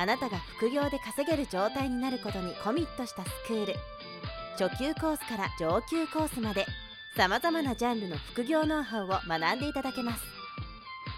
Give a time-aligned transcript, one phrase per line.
[0.00, 3.74] あなたが副業で稼げる状態になることにコミットしたスクール
[4.56, 6.66] 初級コースから上級コースまで
[7.16, 10.22] さまざまなジャンルの副業ノウハウを学んでいただけます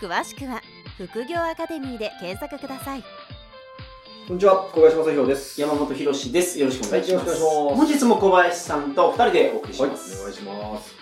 [0.01, 0.63] 詳しくは
[0.97, 3.05] 副業アカデミーで検索ください
[4.27, 5.61] こんにちは、小林正宏です。
[5.61, 6.57] 山本博史です。
[6.61, 7.31] よろしくお願いします。
[7.31, 10.21] はいよろしくお願いします本日も小林さんと二人でお送りしはい、ます。
[10.21, 10.95] お願いします。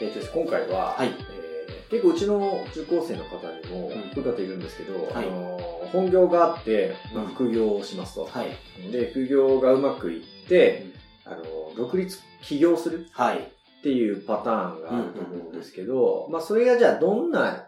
[0.00, 1.44] えっ、と今回は、はいえー
[1.90, 8.24] 結構うちの受講生の方にも、うんこういう方いるんですけど、はいあのー本業があって、まあ、うん副業をしますと。
[8.24, 8.90] はい。
[8.90, 10.86] で、副業がうまくいって、
[11.24, 13.38] あのー独立起業するはい。
[13.38, 17.66] っていうパターンがあると思うんですけど、まあ、それがじゃあどんな、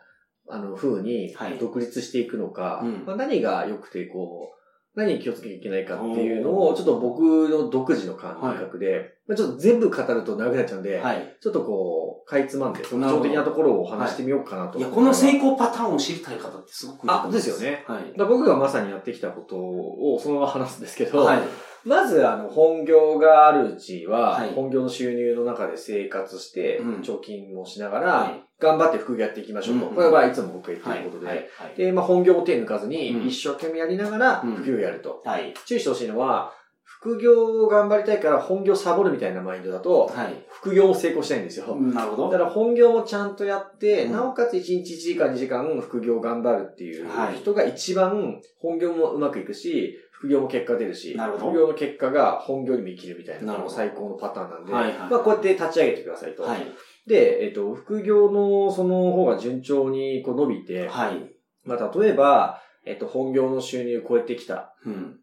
[0.49, 4.56] あの、風にはい独立していくのか、うんまあ、何が良くて、こう、
[4.97, 11.37] 何に気をつけなきゃいけないかっていうのを、ちょっと僕の独自の感覚で、まあ、ちょっと全部語ると長くなっちゃうんで、はい。
[11.39, 14.79] ちょっとこう、かいつまんで、特徴的なところをお話してみようかなと。
[14.79, 18.15] いや、この成功パターンを知りたい方ってすごくいいまあですよねはい。
[18.17, 21.41] 僕がまさにやってきたことをそのまま話すんですけど、はい。
[21.85, 29.89] まず、あの、本業があるうちは、はい本業の収入の中で生活して、うん貯金もしながら、はい頑張って副業やっていきましょうと。
[29.89, 31.05] うんこれはいつも僕が言ってはい。
[31.05, 31.51] ることで。
[31.77, 35.23] で、まあ、本業も手抜かずに、うん一生懸命やりながら、うん副業やると。
[35.25, 35.53] はい。
[35.67, 36.53] 注意してほしいのは、
[36.85, 40.35] 副業を頑張りたいから本業サボるみたいなマインドだと、はい。
[40.49, 41.77] 副業も成功しないんですよ。
[41.77, 42.31] なるほど。
[42.31, 56.43] だから本業もちゃんとやって、うんなおかつ1日1時間2時間副業頑張るっていうはい人が一番本業もうまくいくし、副業も結果出るし、なるほど副業の結果が本業にも生きるみたいな、なるほど最高のパターンなんで、はいはいまあこうやって立ち上げてくださいと。
[56.43, 56.67] はい。
[57.07, 61.31] で、えっ、と、副業のその方が順調にこう伸びて、はい。
[61.65, 64.75] まあ例えば、えっ、と、本業の収入を超えてきた。
[64.85, 65.19] うん。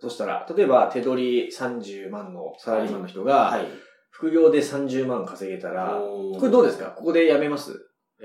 [0.00, 3.66] そしたら、例えば手取り30万のサラリーマンの人が、はい。
[4.10, 6.86] 副業で30万稼げたら、これどうですか？
[6.86, 7.72] ここでやめます？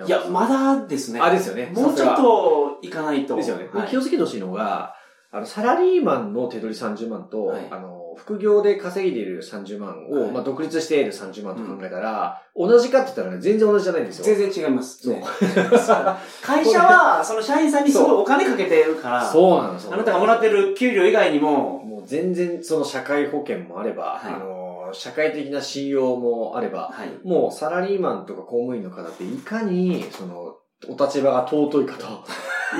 [0.07, 1.19] いや、まだですね。
[1.19, 1.67] あ、ですよね。
[1.67, 3.35] もうちょっといかないと。
[3.35, 3.69] ですよね。
[3.72, 4.95] はい気をつけてほしいのが、
[5.31, 14.25] あの、サラリーマンの手取り30万と、はいあの、副業で稼いでいる30万を、はいまあ、独立している30万と考えたら、同じかって言ったらね、全然同じじゃないんですよ。
[14.25, 15.03] 全然違います。
[15.03, 15.24] そうね
[16.41, 19.94] 会社は、その社員さんにすごいお金かけてるから、そうなんですよ。
[19.94, 27.28] あなたがもらってる給料以外にも、もう全然その社会保険もあれば、はいあの、社会的な信用もあれば、はい。
[27.28, 30.56] もうサラリーマンとか公務員の方っていかに、その、
[30.88, 32.06] お立場が尊いかと。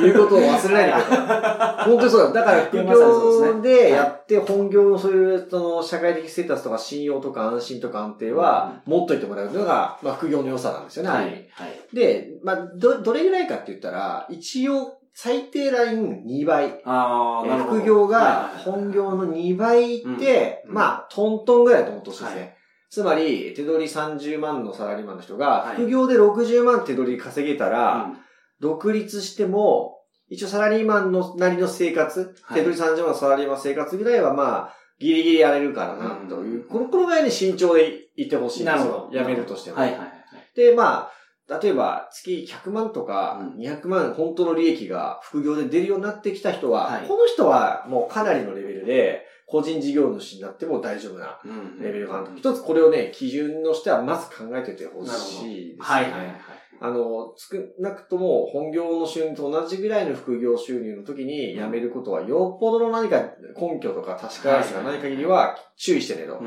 [0.02, 1.86] いうことを忘れないでください。
[1.90, 2.42] 本当にそうだ。
[2.42, 11.24] だから、副業ねでやって、本業のそういう、その、社会的ステータスとか信用とか安心とか安定は、持っといてもらうのが、まあ、副業の良さなんですよね、あはい。
[11.24, 11.96] はい。
[11.96, 16.82] で、まあ、ど、どれぐらいかって言ったら、一応、最低ライン2倍。
[16.86, 17.80] ああ、なるほど。
[17.82, 22.42] 副業がはい本業の2倍って、うんまあ、トントンぐらいだと思ってほしいですね。
[22.42, 22.48] は
[22.90, 28.18] つまり、手取り30万のサラリーマンの人が、はい副業で60万手取り稼げたら、うん
[28.63, 38.78] 独立しても、一応サラリーマンのなりの生活、はい手取り30万のサラリーマン生活ぐらいはまあ、ギリギリやれるからな、という、うんこの、このぐらいに慎重でいてほしいんですよ。
[38.78, 39.19] なるほど。
[39.19, 39.78] 辞めるとしても。
[39.78, 40.12] はいはいはい。
[40.56, 52.36] で、まあ、例えば月100万とかうん200万本当の利益が副業で出るようになってきた人は、はいこの人はもうかなりのレベルで個人事業主になっても大丈夫なうんレベルかなと。
[52.36, 55.78] 一つこれをね、基準としてはまず考えててほしいですね。
[55.80, 56.36] はいはいはい。
[56.80, 63.22] あの、少なくとも本業の収入と同じぐらいの副業収入の時に辞めることはよっぽどの何か
[63.58, 66.42] 根拠とか確か合いがない限りは注意してねと。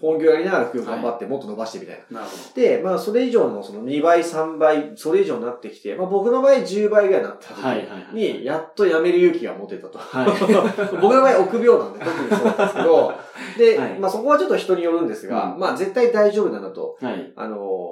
[0.00, 2.22] 本業やりながら副業頑張ってもっと伸ばしてみたいな。
[2.54, 9.92] で、まあ、それ以上のその2倍、3倍、それ以上になってきて、まあ、僕の場合10倍ぐらいになった時に、やっと辞める勇気が持てたと。
[9.92, 9.98] ど。
[9.98, 10.28] はい。
[11.00, 13.14] 僕の場合臆病なんで、特にそうなんですけど、
[13.58, 16.98] で、はいまあ、そこはちょっと人によるんですが、うんまあ、絶対大丈夫だなと。
[17.00, 17.32] はい。
[17.36, 17.84] あのー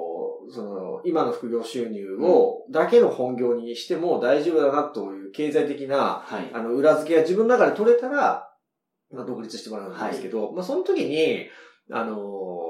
[0.51, 6.51] その、今の副業収入を、だけの本業にしても大丈夫だなという経済的な、はい。
[6.53, 8.51] あの、裏付けが自分の中で取れたら、
[9.11, 11.47] まあ、独立してもらうんですけど、まあ、その時に、
[11.91, 12.63] あのー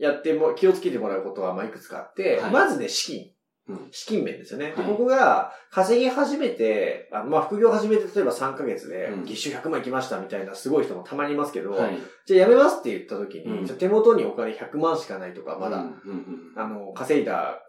[0.00, 3.32] やっても、気をつけてもらうことは、まあ、いくつかあって、はいまずね、資金。
[3.68, 4.72] うん資金面ですよね。
[4.76, 11.98] ではい僕が稼ぎ始めて、あのまあ、副業始めて、例えば3ヶ月でうん、月収100万いきましたみたいなすごい人もたまにいますけど、はい。
[12.26, 17.60] じゃあ辞めますって言った時に、うんじゃあ手元にお金100万しかないとか、まだ、うんうんあの、稼いだ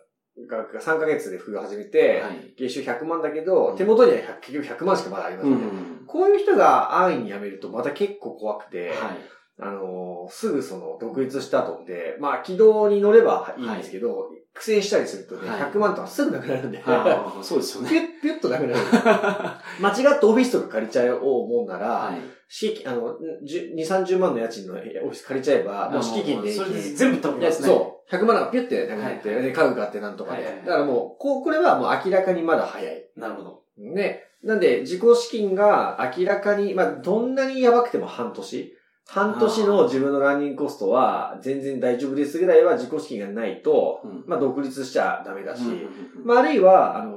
[0.47, 2.53] 額が3ヶ月で副業始めうんて、はい。
[2.57, 5.57] 月収100万だけど、うん手元には100結局100万しかまだありませんね。
[5.57, 8.97] うんうんこういう人が安易に辞めるとまた結構怖くて、はい。
[9.59, 17.89] あのーすぐその独立した後って、まあ軌道に乗ればいいんですけど、苦戦したりするとね、はい100万とかすぐなくなるんで、ああ、そうですよね。
[17.89, 18.79] ピュッ、ピュッとなくなる。
[19.81, 22.19] 間違ってオフィスとか借りちゃおうもんなら、はい。
[22.47, 27.67] 敷金、あの、10 2、30万の家賃のオフィス借りちゃえば、もう敷金でそれで全部飛びいや、ますね。
[27.67, 28.15] そう。
[28.15, 30.43] 100万がピュッてなくなって、はいで、家具買ってなんとかで。
[30.43, 33.09] はいはいだからもう、こう、これはもう明らかにまだ早い。
[33.15, 33.63] なるほど。
[33.77, 34.23] ね。
[34.43, 38.75] なんで、自己資金が明らかに、まあ、どんなにやばくても半年。
[39.11, 44.23] 半年の自分のランニングコストは全然大丈夫ですぐらいは自己資金がないと、うん。
[44.27, 45.63] まあ、独立しちゃダメだし、
[46.23, 47.15] まあ、あるいは、あの、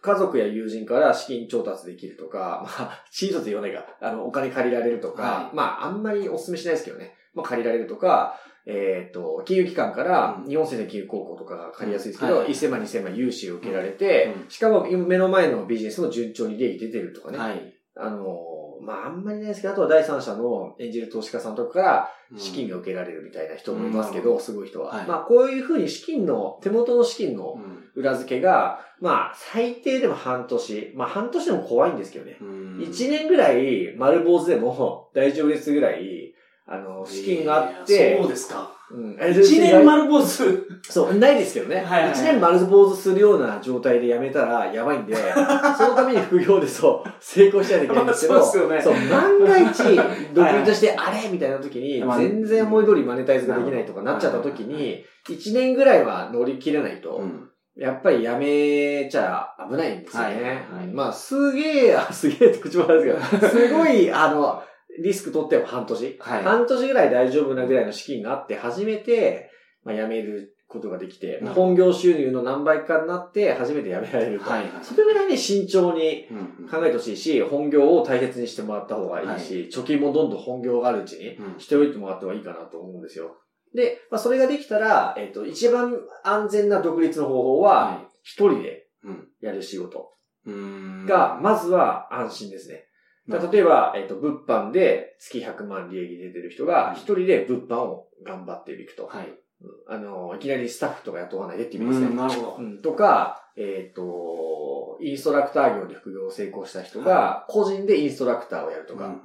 [0.00, 5.56] 家族や友人から資金調達できるとか、 まあ、チートって言わないが、あの、お金借りられるとか、はい。
[5.56, 7.14] まあ、あんまりお勧めしないですけどね。
[7.34, 10.48] まあ、借りられるとか、えっ、と、金融機関からう、ん。
[10.48, 12.50] 日本生命金融高校とかが借りやすいですけど、うんはい。
[12.50, 14.48] 1000万、2000万融資を受けられて、うん。
[14.48, 17.38] しかも目の前のビジネスも順調に利益出てるとかね。
[17.38, 17.74] はい。
[17.96, 18.53] あの、
[18.84, 24.94] まあ、あんまりないですけど、あとは第三者の演じる投資家さんとかから資金が受けられるみたいな人もいますけど、うんすごい人は。
[24.94, 30.92] はいまあ、こういうふうに資金の、手元の資金のうん裏付けが、まあ、最低でも半年。
[30.96, 32.36] まあ、半年でも怖いんですけどね。
[32.40, 36.34] うん一年ぐらい丸坊主でも大丈夫ですぐらい、
[36.66, 38.73] あの、資金があって、そうですか。
[38.90, 39.40] うん。
[39.42, 40.66] 一年丸坊主。
[40.82, 41.76] そう、ないですけどね。
[41.76, 45.14] はいはい一年丸坊主するような状態で辞めたらやばいんで、
[45.76, 49.96] そのために副業でそう、成功しないといけないんですけど、まあそうですよねそう、万が一、
[50.34, 60.28] 独立して、あれみたいな時に、まあ全然思い通りマネタイズができないとかなっちゃった時に、一年ぐらいは乗り切れないと、うんやっぱりやめちゃ危ないんですよね。
[60.28, 64.62] はいはいまあ、すげえ、あすげえって口もあるんですけど、 すごい、あの、
[65.02, 66.16] リスク取っても半年。
[66.20, 66.42] はい。
[66.42, 69.50] 半年ぐらい大丈夫なぐらいの資金があって、初めて、
[69.84, 71.54] まあ、辞めることができて、うん。
[71.54, 74.50] 本業収入の何倍かになって、初めて辞められると。
[74.50, 74.62] はい。
[74.62, 81.60] はいそれぐらいね、慎重にうん考えてほしいし、本業を大切にしてもらった方がいいし、貯金もどんどん本業があるうちにうん。
[81.60, 83.36] しておいてもらった方がいいかなと思うんですよ。
[83.74, 89.28] で、まあ、それができたら、えっ、と、一番安全な独立の方法は、は一人でうん。
[89.40, 90.12] やる仕事。
[90.46, 91.06] うん。
[91.06, 92.84] が、まずは安心ですね。
[93.26, 99.06] 例えば、えっ、と、物販で月100万利益出てる人が、一人で物販を頑張っていくと。
[99.06, 99.28] はい。
[99.62, 99.94] うん。
[99.94, 102.06] あの、いきなりスタッフとか雇わないでって意味ですね。
[102.08, 102.56] うんなるほど。
[102.58, 109.16] うん、とか、えっ、と、インストラクター業で副業を成功した人が、個人でインストラクターをやるとか、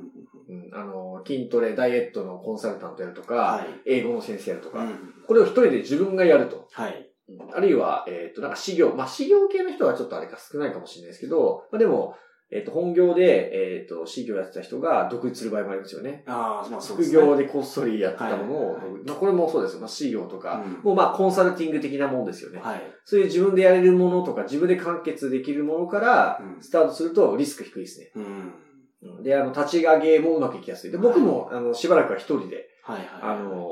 [0.73, 3.67] あの、筋トレ、ダイエットのコンサルタントやるとか、はい。
[3.85, 5.13] 英語の先生やるとか、うん。
[5.27, 6.67] これを一人で自分がやると。
[6.71, 7.09] はい。
[7.27, 7.55] うん。
[7.55, 12.15] あるいは、えっ、と、なんか修行、まあ、修行系の人はちょっとあれか少ないかもしれないですけど、まあ、でも、
[12.51, 16.23] えっ、と、本業で、えっ、と、修行やってた人が独立する場合もありますよね。
[16.25, 17.27] ああ、まあそうです副ね。
[17.27, 19.81] 業でこっそりやってたものを、はいはいまあ、これもそうですよ。
[19.81, 22.59] まあ、修行とか、うんもうまあ、コンサルティング的なもんですよね。
[22.59, 22.81] はい。
[23.05, 28.11] そういう自分でやれるものとか、自分で完結できるものからうん、スタートするとリスク低いですね。
[28.15, 28.23] うん。
[28.23, 30.91] うんで、あの、立ち上げもうまくいきやすい。
[30.91, 33.07] で、僕も、あの、しばらくは一人で、はいはい。
[33.21, 33.69] あの、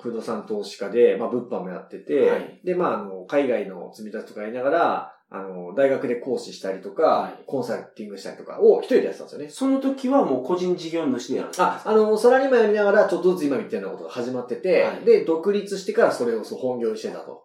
[0.00, 7.42] 不動産投資家で、まあ、物販もやってて、はいで、まあ、あの、海外の積み立てとかやりながら、あの、大学で講師したりとか、はい。
[7.46, 9.48] コンサルティングしたりとかを一人でやってたんですよね。
[9.48, 11.82] その時はもう個人事業主でやるんですか？
[11.84, 15.04] あ、あの、サラリーマンやりながら、ちょっとずつ今みたいなことが始まってて、はい。
[15.04, 17.30] で、独立してからそれをそう本業にしてたと。
[17.30, 17.38] は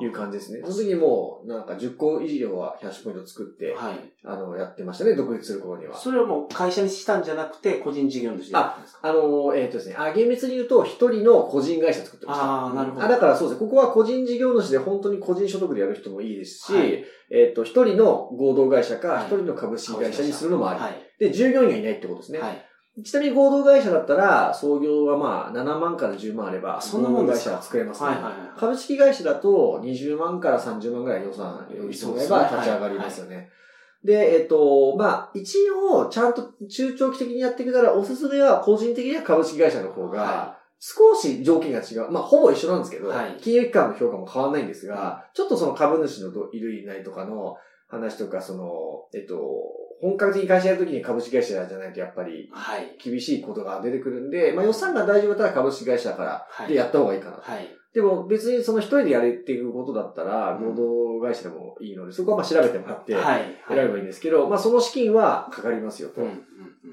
[0.00, 0.60] いう感じですね。
[0.62, 3.98] その時にもう、なんか10個以上はキャッシュポイント作って、はい。
[4.24, 5.96] あの、やってましたね、独立する頃には。
[5.96, 9.00] それはもう会社にしたんじゃなくて、個人事業主でやったんですか？
[9.02, 12.44] あの、えっ、とですね、あ、厳密に言うと、一人の個人会社作ってました。
[12.66, 20.80] あーなるほどあ、だからそうですね、ここは個人事業主で本当に個人所得でやる人もいいですし、はいえっ、と、一人の合同会社か、はい一人の株式会社にするのもあり。
[20.80, 20.94] はい。
[21.18, 22.38] で、従業員がいないってことですね。
[22.38, 22.66] はい。
[23.02, 27.02] ちなみに合同会社だったら、創業はまあ、7万から10万あれば、そん。
[27.02, 28.08] なもん会社は作れますね。
[28.10, 28.32] はいはいはい。
[28.56, 33.50] 株式会社だと、20万から30万ぐらい予算用意してもらえば立ち上がりますよね。
[34.04, 42.10] で、えっ、と、まあ、一応、ちゃんと中長期的にやっていくなら、おすすめは、個人的には株式会社の方がは、少し条件が違う。
[42.10, 43.36] まあ、ほぼ一緒なんですけど、はい。
[43.40, 47.56] 金融機関の評価も変わらないんですが、ちょっとその株主のどいるいないとかの
[47.88, 48.68] 話とか、その、
[49.14, 49.34] えっと、
[50.04, 52.94] 本格的に会社やるときに株式会社じゃないとやっぱりはい。
[53.02, 56.68] 厳しいことが出てくるんで、まあ予算が大丈夫だったら株式会社からはい。
[56.68, 57.38] でやった方がいいかな。
[57.38, 57.66] はい。
[57.94, 63.56] でも別にその一人でやれっていうことだったら、うん合同会社でもいいので、そこはまあ調べてもらって、はい。
[63.66, 66.20] 選べばいいんですけど、まあその資金はかかりますよと。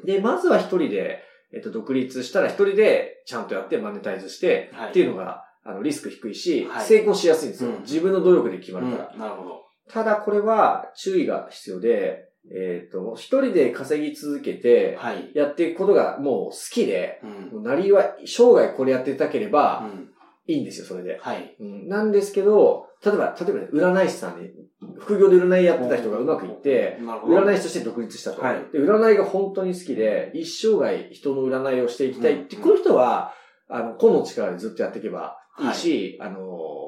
[0.06, 7.72] で、まずは一人で、えっと、独立したら一人でちゃんとやってマネタイズして、はいっていうのが、あの、リスク低いし、はい成功しやすいんですよ。
[7.72, 9.12] うん自分の努力で決まるから。
[9.13, 9.62] うんなるほど。
[9.89, 15.32] ただこれは注意が必要で、えっと、一人で稼ぎ続けて、はい。
[15.34, 17.22] やっていくことがもう好きで、
[17.54, 17.64] うん。
[17.64, 20.12] なりわい、生涯これやってたければうん
[20.48, 21.20] いいんですよ、それで。
[21.22, 21.56] はい。
[21.60, 24.50] うん、なんですけど、例えば、例えばね、占い師さんに、
[25.00, 26.98] 副業で占いやってた人がうまくいって。
[27.00, 28.42] 占い師として独立したと。
[28.42, 33.34] はいで占いが本当に好きで、一生涯人の占いをしていきたいって、うんこの人は、
[33.70, 36.40] あの、個の力でずっとやっていけばいいし、あの、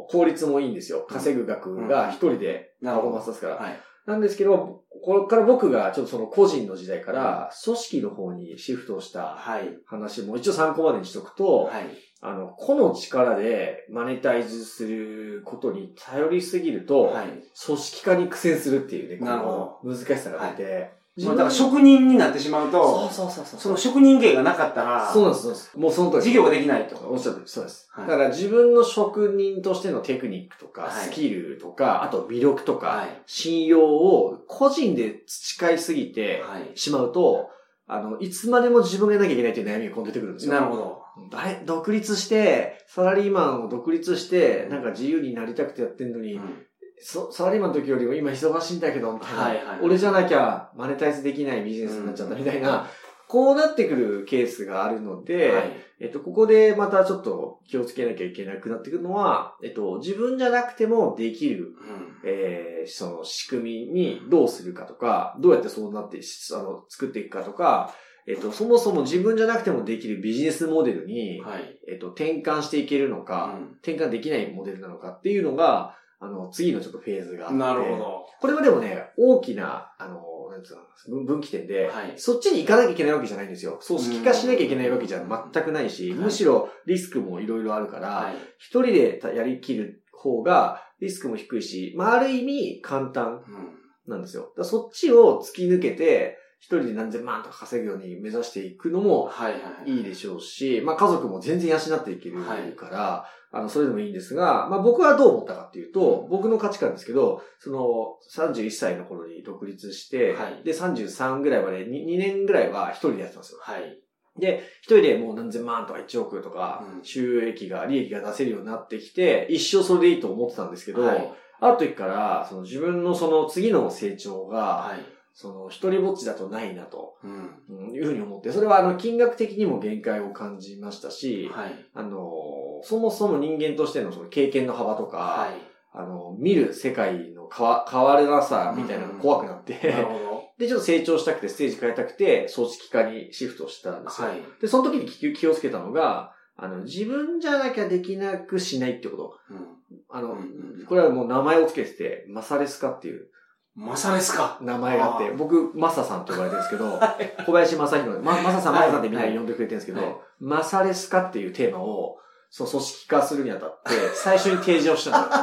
[0.10, 1.06] 効率もいいんですよ。
[1.10, 3.56] 稼ぐ額が一人でパフォーマンスですから。
[3.56, 3.80] はい。
[4.06, 9.78] なんですけど、これから僕がちょっとその個人の時代から組織の方にシフトしたはい。
[9.86, 11.86] 話も一応参考までにしとくと、はい。
[12.22, 17.28] あの、個の力でマネタイズすることに頼りすぎると、はい。
[17.66, 25.78] 組織化に苦戦するっていうね、この難しさが出て、まあ、だから職人になってしまうと、そうそうそうその職人芸がなかったら、そうなんです、そうなんです。
[25.78, 26.24] もうその通り。
[26.24, 26.96] 事業ができないと。
[27.08, 27.88] おっしゃそうです。
[27.92, 33.22] はいだから自分の職人としてのテクニックとか、はいスキルとか、あと魅力とか、はい。
[33.28, 36.72] 信用を個人で培いすぎてはい。
[36.76, 37.50] しまうと、
[37.86, 40.54] あの、いつまでも自分がやらなきゃいけないという悩みが出てくるんですよ。
[40.54, 41.04] なるほど。
[41.30, 46.66] 誰独立して、サラリーマンを独立して、なんか自由になりたくてやってんのに、うん
[47.06, 49.42] そサラリーマンの時よりも今忙しいんだけど、みたいな。
[49.42, 52.88] はいはい俺じゃなきゃマネタイズできないビジネスになっちゃったみたいな、
[53.28, 55.72] こうなってくるケースがあるので、はい。
[56.00, 62.22] えっと、ここでまたちょっと気をつけなきゃいけなくなってくるのは、えっと、自分じゃなくてもできる、うん。
[62.26, 66.20] えー、その仕組みにどうするかとか、どうやってそうなって、
[66.54, 67.94] あの、作っていくかとか、
[68.28, 71.80] えっと、そもそも自分じゃなくてもできるビジネスモデルに、はい。
[71.90, 77.58] えっと、転換していけるのか、うん転換できないモデルなのかっていうのが、あの、次のちょっとフェーズがあって。
[77.58, 78.26] なるほど。
[78.40, 83.80] これはでもね、大きな、あの、なんつうの、分分岐点で、はいそっちに行かなきゃいけないわけじゃないんですよ。
[83.86, 85.20] 組織化しなきゃいけないわけじゃ
[85.54, 88.36] 全くないし、うんむしろリスクもいろいろあるから、はい。
[88.58, 93.84] 一人でやりきる方がリスクも低いし、まあ、ある意味簡単うん。
[94.08, 94.52] なんですよ。
[94.64, 99.92] そっちを突き抜けて、一人で何千万とか稼ぐように目指していくのもはいはい。
[99.98, 102.38] いいでしょうし、まあ家族も全然養っていける
[102.78, 113.60] から、あの、それでもいいんですが、まあ僕はどう思ったかっていうと、僕の価値観ですけど、その、31歳の頃に独立して、はいで、33ぐらいまで 2, 2年ぐらいは一人でやってたんですよ。
[113.62, 114.00] はい。
[114.40, 121.34] で、一人でもう何千万とか1億とかう、ん収益が、利益が出せるようになってきて、一生それでいいと思ってたんですけど、はい。
[121.60, 125.13] ある時から、その自分のその次の成長が、はい。
[125.34, 127.60] その一人ぼっちだとないなと、うん。
[127.70, 131.86] うんいうふうに思って、それはあの金額的にも限界を感じましたし、はい。
[131.94, 135.74] あの、そもそも人間としてのその経験の幅とか、はい。
[135.96, 140.44] あの、見る世界の変わ変わらなさみたいなのが怖くなって、なるほど。
[140.58, 144.28] で、ちょっと成長したくてステージ変えたくて、組織化にシフトしたんですよ。
[144.28, 144.42] はい。
[144.62, 149.40] で、その時に気気をつけたのが、あの、自分じゃなきゃできなくしないってこと。
[149.50, 149.68] うん。
[150.10, 153.30] あの、うんこれはもう名前をつけてて、マサレスカっていう
[153.76, 154.58] まさですか。
[154.62, 157.00] 名前があって僕、マサさんって呼ばれてるんですけど、
[157.46, 162.18] 小林正宏、ま、マサさん、マサさんってみんなはい呼んでくれてるんですけど、はいマサレスカっていうテーマを、
[162.50, 165.38] そう、組織化するにあたって、最初に提示をしたんです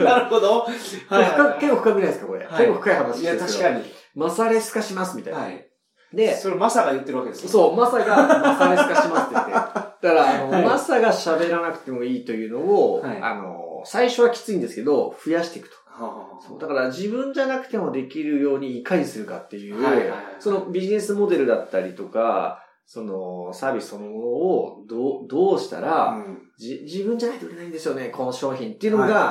[0.00, 0.06] よ。
[0.08, 0.62] なるほど。
[0.62, 2.46] これ深結構深くないですか、これ？
[2.46, 3.68] はい結構深い話いや、ですけど。
[3.68, 3.94] 確かに。
[4.14, 5.38] マサレス化します、みたいな。
[5.40, 5.66] はい。
[6.14, 7.48] で、それマサが言ってるわけですよ。
[7.50, 9.52] そう、マサがマサレス化しますって言って。
[9.52, 15.76] だから、あの、はいマサが喋らなくてもいいというのを、はいあの、最初はきついんですけど、増やしていくと。
[15.98, 29.22] そうだから自分じゃなくてもできるようにいかにするかっていう、はいはいはいそのビジネスモデルだったりとか、そのサービスそのものをどう、どうしたら、うんじ自分じゃないと売れないんですよね、この商品っていうのが、はいはい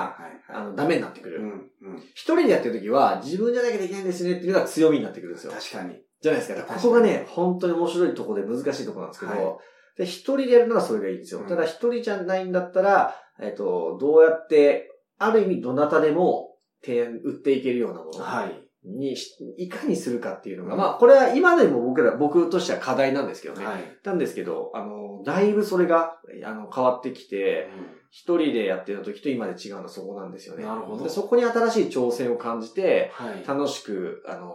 [0.54, 1.42] はいあの、ダメになってくる。
[1.42, 5.52] うんうん一人でやってる時は、自分じゃなきゃできないんですねっていうのが強みになってくるんですよ。
[5.52, 6.00] 確かに。
[6.22, 6.60] じゃないですか。
[6.60, 9.58] だかここがね、本当に面白いところで難しいところなんですけど、はい
[9.98, 11.42] で一人でやるならそれがいいんですよ。
[11.42, 14.90] うんただ一人じゃないんだったら、えっと、どうやって、
[15.20, 18.20] ある意味どなたでも提案、売っていけるようなもの。
[18.20, 18.70] はい。
[18.86, 23.66] にし、いかにするかっていうのが、うんまあ、これは今でも僕ら、僕としては課題なんですけどね。
[23.66, 23.84] はい。
[24.04, 26.14] なんですけど、あの、だいぶそれが、
[26.46, 27.70] あの、変わってきて、
[28.10, 30.64] 一人でやってる時と今で違うのはそこなんですよね。
[30.64, 33.46] なるほどでそこに新しい挑戦を感じて、はい。
[33.46, 34.50] 楽しく、あの、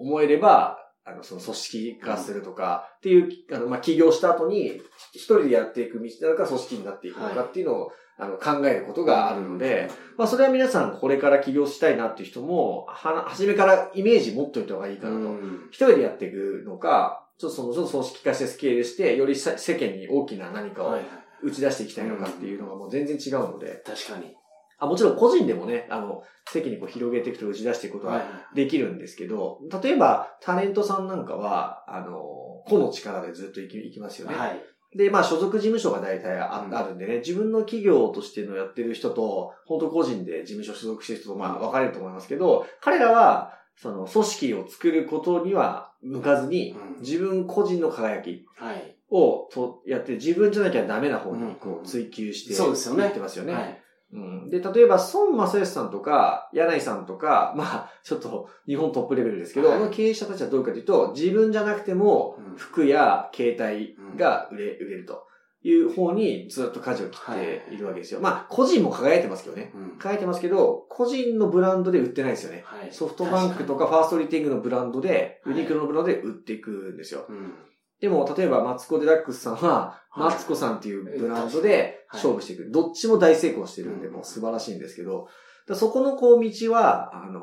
[0.00, 4.82] 思えれば、あの、その組織化するとか、っていう、あの、まあ、起業した後に、
[5.12, 15.20] 一人でやっていく道なのか、組織になっていくのかっていうのを、あの、考えることがあるので、まあ、それは皆さんこれから起業したいなっていう人も、は、初めからイメージ持っといた方がいいかなと。
[15.20, 20.98] うん一人でやっていくのか、ちょっとその、ちょっと組織化してスケールして、よりさ世間に大きな何かを。
[21.42, 24.34] 打ち出していきたいのかっていうのがもう全然違うので、確かに。
[24.80, 28.20] あもちろん個人でもね、あの、世間にこう広げていくと打ち出していくことはは
[28.52, 28.56] い。
[28.56, 34.36] できるんですけど、例えばタレントさんなんかは、あの、個の力でずっといきいきますよね。
[34.36, 34.62] はい。
[34.94, 48.96] で、まあ所属事務所が大体あ,、うんあるんでね、自分の企業としてのやってる人と、本当個人で事務所所属してる人と、まあ分かれると思いますけど、彼らは、その組織を作ることには向かずに、うん自分個人の輝きはい。
[49.10, 53.52] をとやって、自分じゃなきゃダメな方にこう追求してそうですよねやってますよね。
[53.52, 53.82] はい。
[54.12, 54.50] うん。
[54.50, 65.26] で、例えば、孫正義さんとか、柳井さんとか、まあ、ちょっと日本トップレベルですけど、はいあの経営者たちはどうかというと、自分じゃなくてもうん、服や携帯が売れ、売れると
[65.62, 68.20] いう方にずっと舵を切っているわけですよ。
[68.20, 69.72] まあ、個人も輝いてますけどね。
[69.74, 72.62] うん輝いてますけど、個人のブランドで売ってないですよね。
[72.64, 77.26] はいソフトバンクとかファーストリテイングのブランドで、ユニクロのブランドで売っていくんですよ。
[77.28, 77.52] うん
[78.00, 80.32] でも、例えば、マツコ・デラックスさんは、はい。
[80.32, 82.22] マツコさんっていうブランドではい。
[82.22, 82.70] 勝負していく。
[82.70, 84.14] どっちも大成功してるんで、うん。
[84.14, 85.28] もう素晴らしいんですけど、
[85.74, 87.42] そこのこう道は、あの、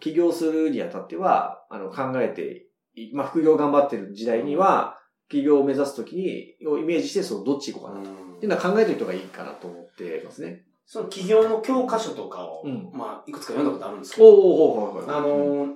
[0.00, 8.10] 起業するにあたっては、あの、考えてい、まあ、副業頑張ってる時代には、起業を目指すときに、をイメージして、そう、どっち行こうかなと。
[8.10, 10.64] っていうのは考えておいた方がいいかなと思ってますね。
[10.86, 12.90] その企業の教科書とかを、うん。
[12.92, 15.68] まあ、いくつか読んだことあるんですけど、おおおおあのー、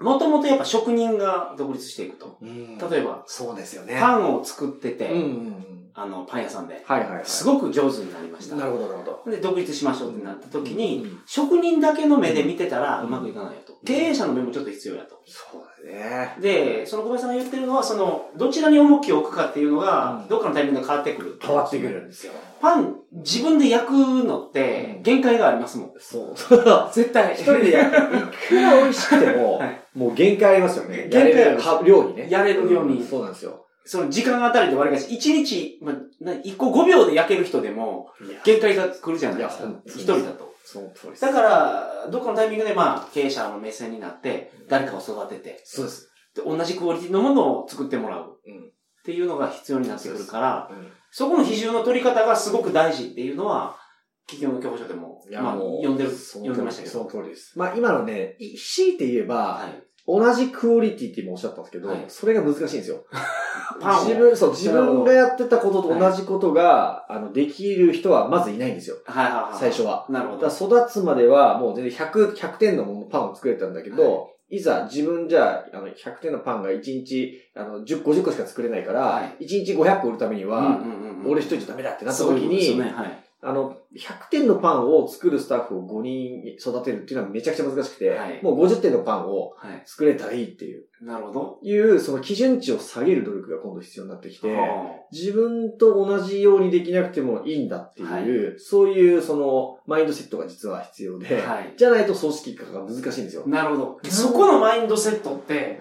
[0.00, 2.38] もともとやっぱ職人が独立していくと。
[2.40, 3.98] うん例えば、そうですよね。
[4.00, 5.64] パンを作ってて、うんうんうん。
[5.94, 7.22] あの、パン屋さんで、はいはいはい。
[7.24, 8.54] すごく上手になりました。
[8.54, 9.30] なるほど、なるほど。
[9.30, 13.74] で、独立しましょうってなった時に、うん職人だけの目で見てたらうんうまくいかないよと。
[13.84, 15.20] 経営者の目もちょっと必要やと。
[15.26, 16.36] そうだね。
[16.40, 21.38] で、その小林さんが言ってるのは、その、どちらに重きを置くかっていうのが、うんどっかのタイミングで変わってくる。
[21.42, 22.32] 変わってくるんですよ。
[22.60, 25.92] パン、自分で焼くのって、限界がありますもん。
[25.98, 26.34] そう。
[26.94, 27.34] 絶対。
[27.34, 28.18] 一人でやる。
[28.18, 31.08] いくら美味しくても、はいもう限界ありますよね。
[31.10, 32.28] 限界あるは量にね。
[32.30, 33.66] やれる量にうんそうなんですよ。
[33.84, 38.10] その時間あたりで割り返し、1日、まあ、な1個5秒で焼ける人でも、
[38.44, 40.54] 限界が来るじゃないですか一人だと。
[40.64, 41.22] その通りです。
[41.22, 46.12] だから、どっかのタイミングでまあ、経営者の目線になって、誰かを育てて、そうです。
[46.36, 48.38] で同じクオリティのものを作ってもらう。
[48.46, 53.78] うんっていうのが必要になってくるから、うんそこの比重の取り方がすごく大事っていうのは、
[54.26, 56.92] 企業の教科書でも、まあ、もう、読んでる、読んでましたけど。
[56.92, 57.58] その通りです。
[57.58, 59.87] まあ今のね、い強いて言えば、はい。
[60.08, 63.04] 同じクオリティって今おっしゃったんですけど、はいそれが難しいんですよ。
[63.78, 68.96] パンを自分、そう、自分がやってたことと同じことが、あの、できる人はまずいないんですよ。
[69.04, 69.58] はいはいはい。
[69.58, 70.06] 最初は。
[70.08, 70.46] なるほど。
[70.48, 83.27] 育つまではもう全然100、100点のパンを作れたんだけど、い、ざ自分じゃあ、あの、100点のパンが1日、あの、10、50個しか作れないから、は1日500個売るためには、うんうんうん俺一人じゃダメだってなった時そうですね、はい。
[83.40, 89.82] あの、100点のパンを作るスタッフを5人育てるっていうのはめちゃくちゃ難しくて、はいもう50点のパンをはい。
[89.86, 91.58] 作れたらいいっていう、なるほど。
[91.62, 101.42] いう、その基準値を下げる努力が今度必要になってきて、は自分と同じようにできなくてもいいんだっていう、そういうそのマインドセットが実は必要で。
[101.76, 103.44] じゃないと組織化が難しいんですよ。
[103.46, 104.00] なるほど。
[104.04, 105.80] そこのマインドセットって、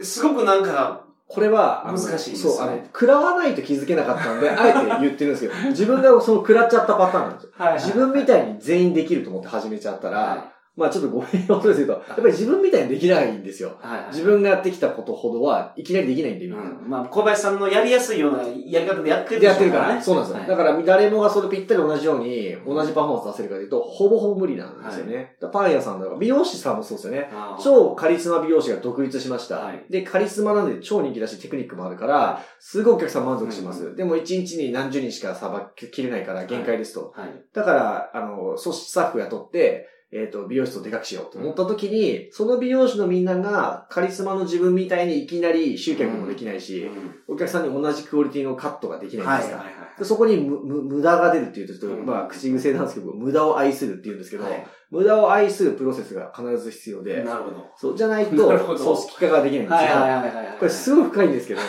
[0.00, 7.50] すごくなんか、これは、難しいですねそう、あの、食らわないと気づけなかったんで、あえて言ってるんですけど、自分がその食らっちゃったパターンなんですよ。
[7.54, 13.78] はい自分みたいに全員できると思って始めちゃったら、はまあちょっとごめんよとですけど、やっぱり自分みたいにできないんですよ。
[13.82, 13.86] い。
[13.86, 14.06] はい。
[14.10, 16.62] 自分がやってきたことほどはいきなりできないんで、みんな。
[16.62, 16.88] うん。
[16.88, 19.94] まあ、小林さんのやりやすいようなやり方でやってるでやってるからね。
[19.96, 20.02] ね。
[20.02, 20.38] そうなんですよ。
[20.38, 25.36] はいだから誰もがそれぴったり同じように、同じパフォーマンス出せるかというと、ほぼほぼ無理なんですよね。
[25.40, 27.30] だからパン屋さんだから、美容師さんもそうですよね。
[27.62, 29.56] 超カリスマ美容師が独立しました。
[29.58, 33.88] はいで、カリスマなんで超人気だしテクニックもあるから、すごいお客さん満足します。
[33.88, 37.12] うでも1日に何十人しかさばきれないから限界ですと。
[37.16, 37.28] はい。
[37.52, 46.88] だから、あの、組織スタッフ雇って、えっ、と、美容室をでかくしようと思った時に、その美容師のみんながカリスマの自分みたいにいきなり集客もできないし、
[47.26, 49.38] お客さんに同じクオリティのカットができないんはい。
[49.40, 49.58] ですか。
[49.58, 49.66] はい。
[49.98, 57.70] でそこにむむ無駄が出るっていうと、ちょっとうんまあ、口癖なんですけど、無駄を愛するっていうんですけど、はい無駄を愛するプロセスが必ず必要で、なるほど。
[57.76, 59.76] そう、じゃないと、組織化ができないんですよ。
[59.76, 60.56] はいはいはいはい。
[60.58, 61.60] これすごい深いんですけど、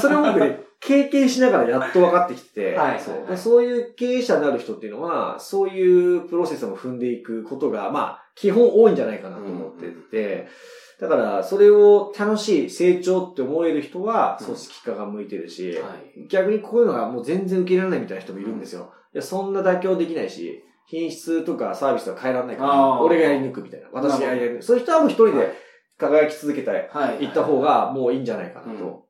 [0.00, 10.48] それを僕ね、経験しながらやっと分かってきて、はいそうはいそういう経営者になる人っていうのは、そういうプロセスを踏んでいくことが、まあ、基本多いんじゃないかなと思ってて、
[11.00, 16.28] だから、それを楽しい、成長って思える人は、組織化が向いてるし、はい。
[16.28, 18.92] 逆にこういうのがもう全然受け入れられないみたいな人もいるんですよ。
[19.12, 23.88] いや、そんな妥協できないし、品質とかサービスは変えられないから、俺がやり抜くみたいな。
[23.92, 24.62] 私がやり抜く。
[24.62, 25.52] そういう人はもう一人で
[25.98, 26.88] 輝き続けたい。
[26.92, 27.24] はい。
[27.26, 29.06] 行った方がもういいんじゃないかなと。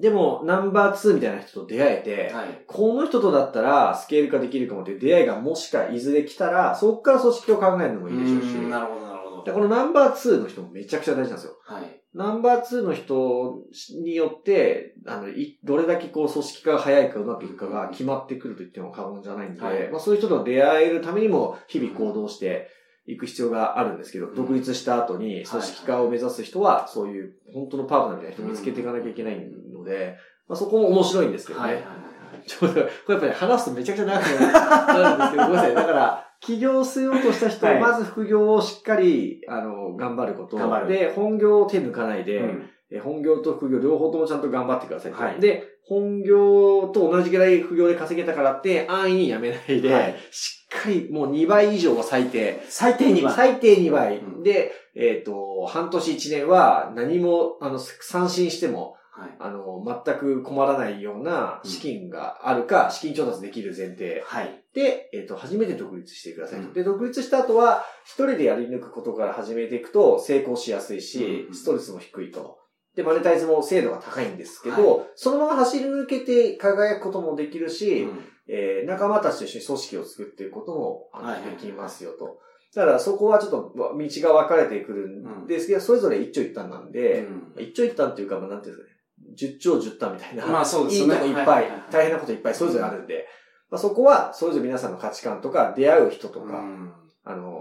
[0.00, 2.64] でも、ナンバー2みたいな人と出会えて、はい。
[2.66, 8.46] この人とだったらスケール化できるかもっていう出会いがもしかいずれ来たら、そこから組織を考えるのもいいでしょうし。
[8.54, 9.44] うんなるほど、なるほど。
[9.44, 11.58] でこのナンバー2の人もめちゃくちゃ大事なんですよ。
[11.64, 12.00] はい。
[12.14, 13.64] ナンバー2の人
[14.02, 22.68] によって、あの、いどれだけこう組織化が早いかうまくいくかが決まってくると言っても過言じゃないんで、はいまあそういう人と出会えるためにも日々行動して
[23.06, 30.16] いく必要があるんですけど、うん独立した後に組織化を目指す人は、そういう本当のパートナーみたいな人を見つけていかなきゃいけないので、
[30.48, 31.66] まあそこも面白いんですけどね。
[31.66, 31.74] はい。
[31.74, 31.84] はい。
[32.46, 35.74] ちょっと、これやっぱり話すとめちゃくちゃ長くなるんですけど、 ごめんなさい。
[35.74, 40.58] だから、起業しようとした人は、はいまず副業をしっかり、あの、頑張ること。
[40.86, 45.22] で、本業を手抜かないで、うんえ本業と副業両方ともちゃんと頑張ってくださいと。
[45.22, 52.62] はいで、本業と同じぐらい副業で稼げたからって安易にやめないで、はいしっかりもう2倍以上は最低。
[52.68, 53.34] 最低2番。
[53.34, 54.18] 最低2倍。
[54.18, 59.36] うんで、えっ、と、半年1年は何も、あの、三振しても、はい。
[59.40, 64.62] あの、全く困らないような資金があるか、資金調達できる前提はい。
[64.74, 66.68] で、えっ、と、初めて独立してくださいと。
[66.68, 72.58] うんで、独立した後は、一人でやり抜くことから始めていくと成功しやすいし、うんストレスも低いと。
[72.94, 82.38] で、マネタイズも精度が高いんですけど、はそのまま走り抜けて輝くこともできるし、うんえー仲間たちと一緒に組織を作っていくこともあのはいはいはいできますよと。
[82.74, 87.20] だからそこはちょっと道が分かれてくるんですけど、それぞれ一長一短なんで、
[87.56, 88.97] うん一長一短っていうか、まあ、なんていうんですかね、
[89.34, 90.46] 十長十短みたいな。
[90.46, 93.26] まあそうですねいいとこいっぱい、はいはいはい大変なこといっぱいそれぞれあるんで、
[93.70, 96.92] まあ、そこはそれぞれ皆さんの価値観とか、出会う人とか、うん
[97.24, 97.58] あのー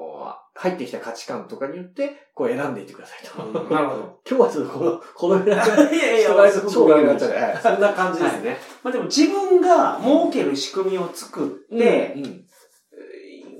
[0.59, 3.43] 入ってきた価値観とかによって、こう選んでいってくださいと。
[3.43, 4.19] うんなるほど。
[4.27, 5.95] 今日はちょっとこの、 このぐらい。
[5.95, 8.57] いやいや人が超長くなっちゃうそんな感じですね。
[8.83, 12.43] まあでも自分が儲ける仕組みを作って、うんうん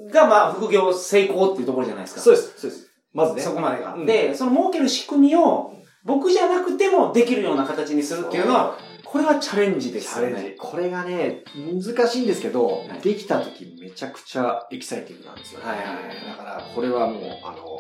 [0.10, 2.22] がまあ副業成功っていうところじゃないですか。
[2.22, 2.90] そうです、そうです。
[3.14, 3.42] まずね。
[3.42, 3.94] そこまでが。
[3.94, 5.74] うんで、その儲ける仕組みを
[6.08, 10.34] 僕じゃなくてもできるような形にするっていうのは、これはチャレンジですよね。
[10.36, 10.56] チャレンジ。
[10.58, 15.68] これがね、難しいんですけど、いできた時めちゃくちゃエキサイティングなんですよ、ね。
[15.68, 15.96] はいはいはい
[16.30, 17.80] だから、これはもう、あの、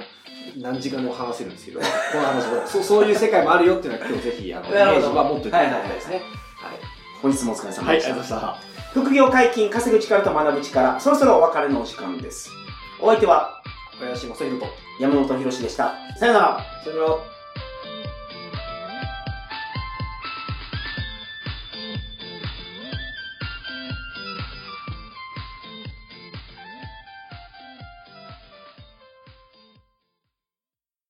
[0.57, 1.85] 何時間でも話せるんですけど、こ
[2.15, 6.15] の話も、そうそういう世界もあるよっていうのは今日ぜひ、あの、イメージは持っておいていただきたいですね。
[6.15, 6.23] はい。
[7.21, 8.09] 本日もお疲れ様はい、ありでした。
[8.09, 8.61] がとうございまし
[8.93, 8.99] た。
[8.99, 12.49] 副業解禁、稼ぐ力と学ぶ力、そろそろお別れのお時間です。
[12.99, 13.61] お相手は
[13.99, 14.67] 小林正宏と、
[14.99, 15.93] 山本博史でした。
[16.19, 16.65] さよなら。
[16.83, 17.36] さよなら。